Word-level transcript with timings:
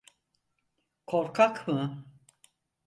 Korkak 1.05 1.67
mı? 1.67 2.05